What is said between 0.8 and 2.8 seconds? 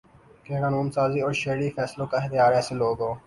سازی اور شرعی فیصلوں کا اختیار ایسے